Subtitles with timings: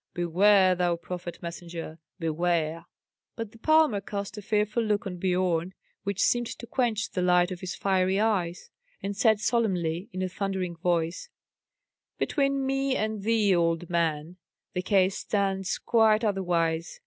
[0.15, 2.87] Beware, thou prophet messenger, beware!"
[3.35, 7.51] But the palmer cast a fearful look on Biorn, which seemed to quench the light
[7.51, 8.71] of his fiery eyes,
[9.03, 11.29] and said solemnly, in a thundering voice,
[12.17, 14.37] "Between me and thee, old man,
[14.73, 16.99] the case stands quite otherwise.